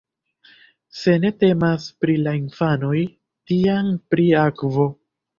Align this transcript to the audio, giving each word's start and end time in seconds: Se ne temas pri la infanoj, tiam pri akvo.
Se 0.99 1.11
ne 1.25 1.29
temas 1.41 1.83
pri 2.05 2.15
la 2.27 2.33
infanoj, 2.37 3.01
tiam 3.51 3.91
pri 4.15 4.25
akvo. 4.45 4.87